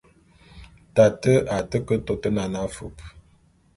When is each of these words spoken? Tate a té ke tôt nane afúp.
Tate 0.99 1.33
a 1.57 1.59
té 1.75 1.81
ke 1.91 1.99
tôt 2.07 2.29
nane 2.39 2.67
afúp. 2.67 3.05